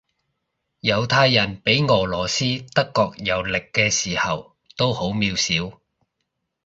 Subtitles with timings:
[0.81, 5.77] 猶太人畀俄羅斯德國蹂躪嘅時候都好渺小